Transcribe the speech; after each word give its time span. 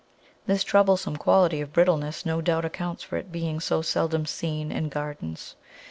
This 0.47 0.63
troublesome 0.63 1.17
quality 1.17 1.61
of 1.61 1.71
brittleness 1.73 2.25
no 2.25 2.41
doubt 2.41 2.65
accounts 2.65 3.03
for 3.03 3.17
its 3.17 3.29
being 3.29 3.59
so 3.59 3.83
seldom 3.83 4.25
seen 4.25 4.71
in 4.71 4.89
gardens. 4.89 5.55